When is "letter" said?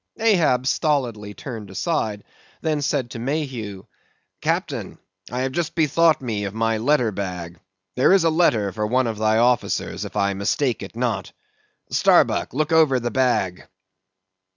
6.79-7.11, 8.31-8.71